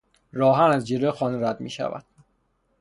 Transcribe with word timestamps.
راهآهن 0.33 0.71
از 0.75 0.87
جلو 0.87 1.11
خانه 1.11 1.47
رد 1.47 1.61
میشود. 1.61 2.05